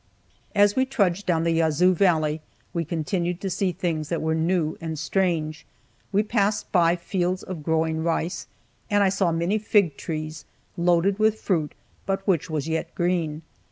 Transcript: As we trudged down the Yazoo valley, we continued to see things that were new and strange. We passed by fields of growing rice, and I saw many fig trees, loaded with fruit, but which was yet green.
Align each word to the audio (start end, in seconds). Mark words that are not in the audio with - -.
As 0.55 0.75
we 0.75 0.87
trudged 0.87 1.27
down 1.27 1.43
the 1.43 1.51
Yazoo 1.51 1.93
valley, 1.93 2.41
we 2.73 2.83
continued 2.83 3.39
to 3.41 3.51
see 3.51 3.71
things 3.71 4.09
that 4.09 4.19
were 4.19 4.33
new 4.33 4.75
and 4.81 4.97
strange. 4.97 5.63
We 6.11 6.23
passed 6.23 6.71
by 6.71 6.95
fields 6.95 7.43
of 7.43 7.61
growing 7.61 8.03
rice, 8.03 8.47
and 8.89 9.03
I 9.03 9.09
saw 9.09 9.31
many 9.31 9.59
fig 9.59 9.97
trees, 9.97 10.43
loaded 10.75 11.19
with 11.19 11.39
fruit, 11.39 11.75
but 12.07 12.27
which 12.27 12.49
was 12.49 12.67
yet 12.67 12.95
green. 12.95 13.43